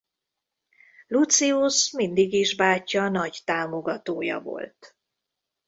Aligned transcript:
Lucius 1.07 1.91
mindig 1.91 2.33
is 2.33 2.55
bátyja 2.55 3.09
nagy 3.09 3.39
támogatója 3.45 4.39
volt. 4.39 4.95